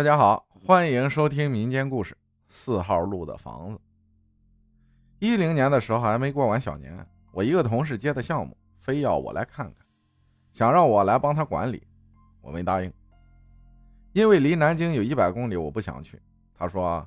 [0.00, 2.16] 大家好，欢迎收听民间故事。
[2.48, 3.78] 四号路的房子。
[5.18, 9.86] 一零年的时候还没过完小年，我一个同事接的项目，非要我来看看，
[10.54, 11.86] 想让我来帮他管理，
[12.40, 12.90] 我没答应，
[14.14, 16.18] 因为离南京有一百公里，我不想去。
[16.54, 17.06] 他说：“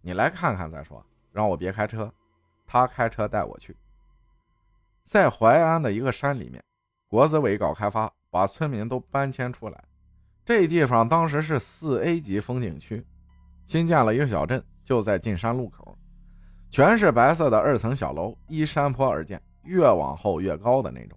[0.00, 2.10] 你来看看再说，让我别开车，
[2.64, 3.76] 他开车带我去。”
[5.04, 6.64] 在淮安的一个山里面，
[7.08, 9.84] 国资委搞开发，把村民都搬迁出来。
[10.44, 13.04] 这地方当时是四 A 级风景区，
[13.64, 15.96] 新建了一个小镇，就在进山路口，
[16.68, 21.16] 全是白色的二层小楼，依山坡而建，越往后越高的那种。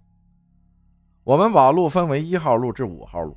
[1.24, 3.36] 我们把路分为一号路至五号路。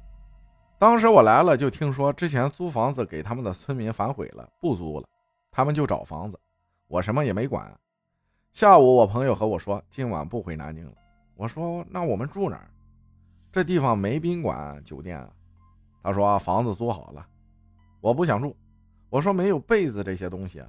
[0.78, 5.08] 当时我来了，就听说之前租房子给他们的村民反悔了，不租了，
[5.50, 6.40] 他们就找房子，
[6.88, 7.76] 我什么也没管。
[8.54, 10.94] 下午我朋友和我说，今晚不回南京了。
[11.36, 12.70] 我说那我们住哪儿？
[13.52, 15.30] 这地方没宾馆、酒店啊。
[16.02, 17.26] 他说房子租好了，
[18.02, 18.56] 我不想住。
[19.10, 20.64] 我说没有被子这些东西。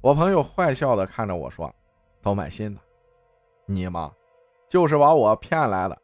[0.00, 1.74] 我朋友坏笑的看着我说
[2.20, 2.80] ：“都买新的。”
[3.66, 4.12] 你妈，
[4.68, 5.98] 就是把我骗来的。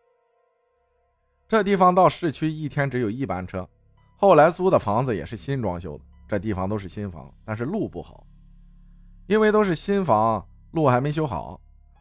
[1.46, 3.68] 这地方到市区一天只有一班车。
[4.16, 8.26] 后来租的房子也是新装修的，这地方都是新房，但是路不好，
[9.26, 11.60] 因为都是新房，路还没修好，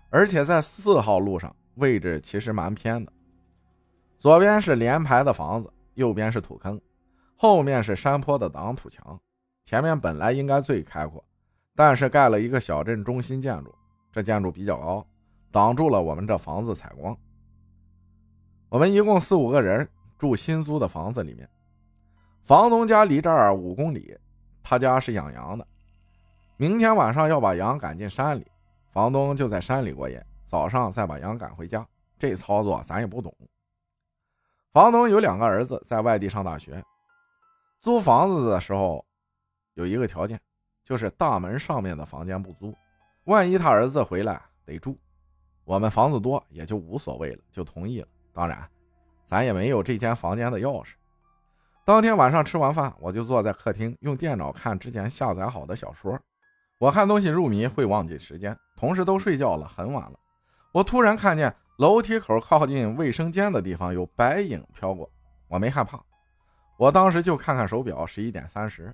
[0.10, 3.12] 而且在四号路上位置其实蛮偏的，
[4.18, 5.74] 左边是连排的房子。
[6.00, 6.80] 右边是土坑，
[7.36, 9.20] 后面是山坡的挡土墙，
[9.66, 11.22] 前面本来应该最开阔，
[11.76, 13.76] 但是盖了一个小镇中心建筑，
[14.10, 15.06] 这建筑比较高，
[15.52, 17.16] 挡住了我们这房子采光。
[18.70, 19.86] 我们一共四五个人
[20.18, 21.50] 住新租的房子里面，
[22.44, 24.18] 房东家离这儿五公里，
[24.64, 25.68] 他家是养羊的，
[26.56, 28.48] 明天晚上要把羊赶进山里，
[28.94, 31.86] 房东就在山里过夜，早上再把羊赶回家，
[32.18, 33.36] 这操作咱也不懂。
[34.72, 36.84] 房东有两个儿子在外地上大学，
[37.82, 39.04] 租房子的时候
[39.74, 40.40] 有一个条件，
[40.84, 42.76] 就是大门上面的房间不租，
[43.24, 44.96] 万一他儿子回来得住。
[45.64, 48.08] 我们房子多也就无所谓了，就同意了。
[48.32, 48.70] 当然，
[49.26, 50.90] 咱也没有这间房间的钥匙。
[51.84, 56.20] 当天晚上吃完饭，我就坐在客厅用电脑看之前下载好的小说。
[56.78, 60.20] 我看东西入迷会忘记时间，同事都睡觉了，很晚了。
[60.72, 61.56] 我突然看见。
[61.80, 65.10] 楼梯口靠近卫生间的地方有白影飘过，
[65.48, 65.98] 我没害怕，
[66.78, 68.94] 我当时就看看手表，十一点三十。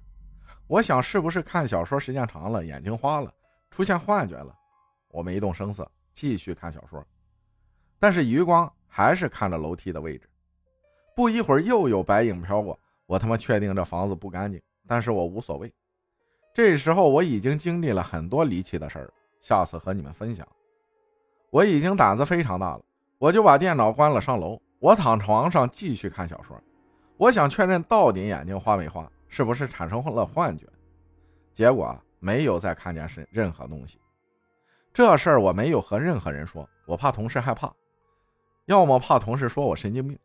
[0.67, 3.33] 我想是不是看小说时间长了，眼睛花了，
[3.71, 4.55] 出现幻觉了？
[5.09, 7.03] 我没动声色，继续看小说，
[7.97, 10.29] 但是余光还是看着楼梯的位置。
[11.15, 15.73] 不一会儿又有白影飘过，我他妈确定这房子不干净，但是我无所谓。
[16.53, 20.47] 这时候我已经经历了很多离奇的事儿，下次和你们分享。
[21.49, 22.81] 我已经胆子非常大了，
[23.17, 24.61] 我就把电脑关了，上楼。
[24.79, 26.59] 我躺床上继续看小说，
[27.17, 30.67] 我想确认到底眼睛花没花，是不是产生了幻觉。
[31.53, 33.99] 结果没有再看见是任何东西。
[34.93, 37.73] 这事儿我没有和任何人说，我怕同事害怕，
[38.65, 40.19] 要么怕同事说我神经病。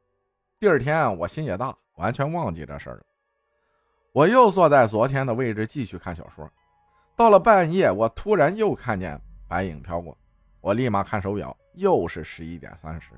[0.59, 3.03] 第二天我心也大，完全忘记这事儿了。
[4.13, 6.51] 我又坐在昨天的位置继续看小说，
[7.17, 10.19] 到了半夜，我突然又看见白影飘过。
[10.61, 13.13] 我立马看手表，又是十一点三十。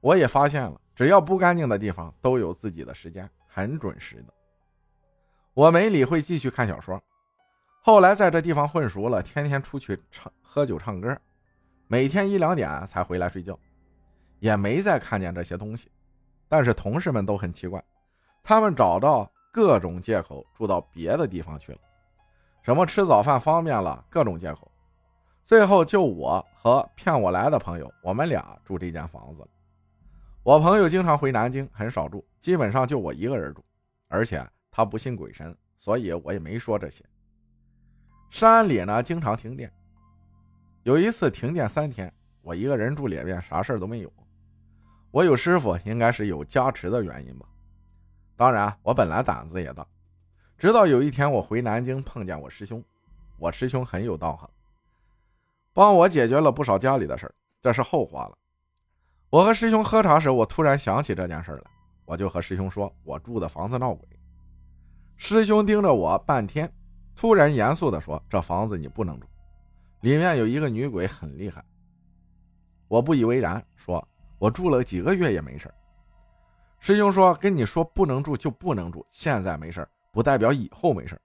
[0.00, 4.32] 我也发现了，只要不干净的地方都有自己的时间，很准时的。
[5.54, 7.02] 我没理会，继续看小说。
[7.82, 11.16] 后来在这地方混熟了，天天出去唱喝酒唱歌，
[11.86, 13.58] 每天一两点才回来睡觉，
[14.38, 15.90] 也没再看见这些东西。
[16.48, 17.82] 但是同事们都很奇怪，
[18.42, 21.78] 他们找到各种借口住到别的地方去了，
[22.62, 24.70] 什么吃早饭方便了，各种借口。
[25.44, 29.46] 最后就我和骗我来的朋友，我们俩住这间房子。
[30.42, 33.62] 我朋友经常回南京，很少住，基本上就我一个人住。
[34.08, 37.04] 而且他不信鬼神，所以我也没说这些。
[38.30, 39.70] 山里呢经常停电，
[40.82, 42.10] 有一次停电三天，
[42.40, 44.10] 我一个人住里面，啥事都没有。
[45.10, 47.46] 我有师傅，应该是有加持的原因吧。
[48.34, 49.86] 当然，我本来胆子也大。
[50.56, 52.82] 直到有一天我回南京碰见我师兄，
[53.38, 54.48] 我师兄很有道行。
[55.74, 58.38] 帮我解决了不少家里的事儿，这是后话了。
[59.28, 61.70] 我和师兄喝茶时，我突然想起这件事来，
[62.04, 64.08] 我就和师兄说：“我住的房子闹鬼。”
[65.16, 66.72] 师兄盯着我半天，
[67.16, 69.26] 突然严肃地说：“这房子你不能住，
[70.02, 71.64] 里面有一个女鬼，很厉害。”
[72.86, 74.06] 我不以为然，说
[74.38, 75.68] ：“我住了几个月也没事。”
[76.78, 81.20] 师兄说：“跟你说不能住就不能住，现在没事不代表以后没事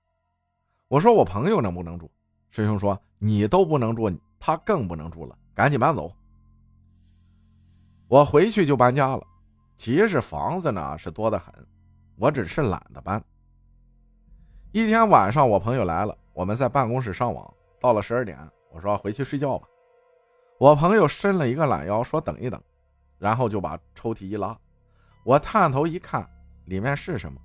[0.88, 2.10] 我说：“我朋友能不能住？”
[2.50, 4.12] 师兄说：“你都不能住。”
[4.42, 6.10] 他更不能住了，赶紧搬走。
[8.08, 9.28] 我回去就搬家了。
[9.76, 11.54] 其实房子呢是多得很，
[12.16, 13.22] 我只是懒得搬。
[14.72, 18.40] 一天晚上，我朋友来了，我们在办公室上网，到了十二点，
[18.72, 19.68] 我说回去睡觉吧。
[20.58, 22.62] 我朋友伸了一个懒腰，说等一等，
[23.18, 24.58] 然后就把抽屉一拉，
[25.26, 26.26] 我探头一看，
[26.64, 27.42] 里面是什么？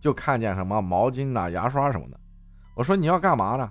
[0.00, 2.18] 就看见什么毛巾呐、牙刷什么的。
[2.74, 3.70] 我说你要干嘛呢？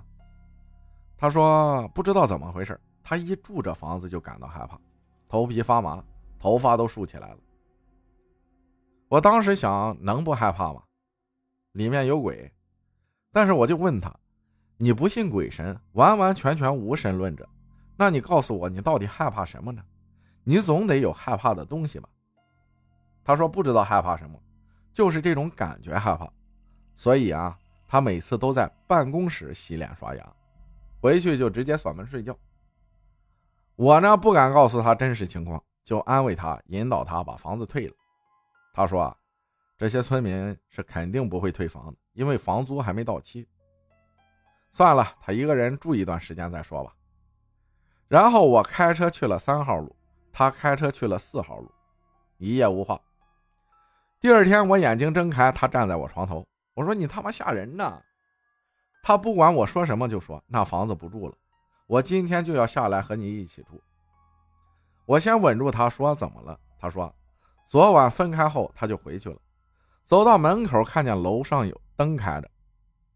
[1.20, 4.80] 他说不知道怎么回事，他一住这房子就感到害怕，
[5.28, 6.02] 头皮发麻，
[6.38, 7.36] 头发都竖起来了。
[9.06, 10.82] 我当时想，能不害怕吗？
[11.72, 12.50] 里面有鬼。
[13.32, 14.10] 但是我就问他，
[14.78, 17.46] 你不信鬼神，完完全全无神论者，
[17.96, 19.84] 那你告诉我，你到底害怕什么呢？
[20.42, 22.08] 你总得有害怕的东西吧？
[23.22, 24.40] 他说不知道害怕什么。
[24.90, 26.26] 就是这种感觉害怕，
[26.96, 30.32] 所以啊，他每次都在办公室洗脸刷牙，
[31.00, 32.36] 回去就直接锁门睡觉。
[33.76, 37.94] 我呢不敢告诉他真实情况，就安慰他，引导他把房子退了。
[38.74, 39.16] 他说啊，
[39.78, 43.48] 这些村民是肯定不会退房的，因为房租还没到期。
[44.72, 46.94] 算了，他一个人住一段时间再说吧。
[48.06, 49.96] 然后我开车去了三号路，
[50.32, 51.70] 他开车去了四号路，
[52.36, 53.00] 一夜无话。
[54.20, 56.46] 第二天我眼睛睁开，他站在我床头。
[56.74, 58.02] 我说：“你他妈吓人呢！”
[59.02, 61.34] 他不管我说什么，就说：“那房子不住了，
[61.86, 63.82] 我今天就要下来和你一起住。”
[65.06, 67.12] 我先稳住他，说：“怎么了？”他说
[67.66, 69.36] ：“昨晚分开后，他就回去了。
[70.04, 72.50] 走到门口，看见楼上有灯开着。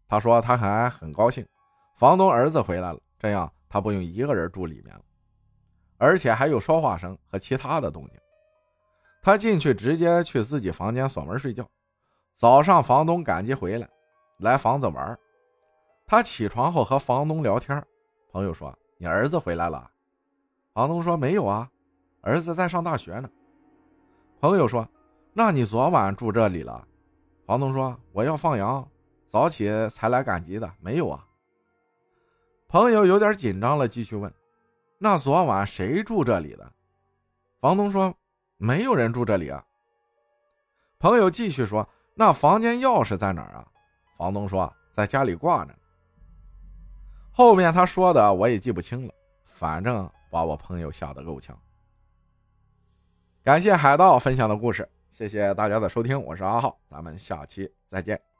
[0.07, 1.45] 他说他还很高兴，
[1.97, 5.01] 房东儿子回来了，这样他不用一个人住里面了，
[5.97, 8.19] 而且还有说话声和其他的动静。”
[9.21, 11.67] 他进去直接去自己房间锁门睡觉。
[12.35, 13.89] 早上房东赶集回来，
[14.39, 15.17] 来房子玩。
[16.05, 17.85] 他起床后和房东聊天。
[18.31, 19.89] 朋友说：“你儿子回来了。”
[20.73, 21.69] 房东说：“没有啊，
[22.21, 23.29] 儿子在上大学呢。”
[24.41, 24.87] 朋友说
[25.33, 26.87] ：“那你昨晚住这里了？”
[27.45, 28.87] 房东说：“我要放羊，
[29.27, 31.25] 早起才来赶集的，没有啊。”
[32.67, 34.33] 朋友有点紧张了，继续问
[34.99, 36.71] ：“那昨晚谁住这里的？”
[37.59, 38.13] 房东说。
[38.57, 39.65] 没有人住这里啊。
[40.97, 43.67] 朋友继续说：“那房间钥匙在哪儿啊？”
[44.17, 45.75] 房东说：“在家里挂着。”
[47.37, 51.59] 后面他说的我也记不清了，反正把我朋友吓得够呛。
[53.43, 58.34] 感谢海盗分享的故事，谢谢大家的收听，我是阿浩，咱们下期再见。